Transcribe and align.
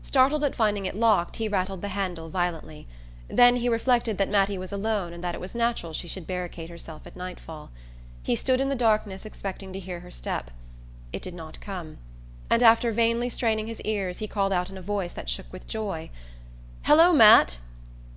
Startled 0.00 0.44
at 0.44 0.54
finding 0.54 0.86
it 0.86 0.94
locked 0.94 1.38
he 1.38 1.48
rattled 1.48 1.82
the 1.82 1.88
handle 1.88 2.28
violently; 2.28 2.86
then 3.26 3.56
he 3.56 3.68
reflected 3.68 4.16
that 4.16 4.28
Mattie 4.30 4.56
was 4.56 4.72
alone 4.72 5.12
and 5.12 5.24
that 5.24 5.34
it 5.34 5.40
was 5.40 5.56
natural 5.56 5.92
she 5.92 6.06
should 6.06 6.24
barricade 6.24 6.70
herself 6.70 7.04
at 7.04 7.16
nightfall. 7.16 7.72
He 8.22 8.36
stood 8.36 8.60
in 8.60 8.68
the 8.68 8.76
darkness 8.76 9.26
expecting 9.26 9.72
to 9.72 9.80
hear 9.80 9.98
her 9.98 10.10
step. 10.12 10.52
It 11.12 11.20
did 11.22 11.34
not 11.34 11.60
come, 11.60 11.98
and 12.48 12.62
after 12.62 12.92
vainly 12.92 13.28
straining 13.28 13.66
his 13.66 13.80
ears 13.80 14.18
he 14.18 14.28
called 14.28 14.52
out 14.52 14.70
in 14.70 14.78
a 14.78 14.82
voice 14.82 15.14
that 15.14 15.28
shook 15.28 15.52
with 15.52 15.66
joy: 15.66 16.10
"Hello, 16.82 17.12
Matt!" 17.12 17.58